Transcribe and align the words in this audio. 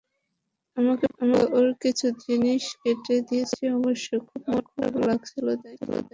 আমাকে 0.77 1.05
বলা 1.15 1.39
ওর 1.57 1.67
কিছু 1.83 2.05
জিনিস 2.23 2.63
কেটে 2.81 3.15
দিয়েছি 3.27 3.63
অবশ্য, 3.77 4.07
খুব 4.27 4.41
মন 4.47 4.63
খারাপ 4.67 4.93
লাগছিল 5.07 5.45
তাই। 5.61 5.75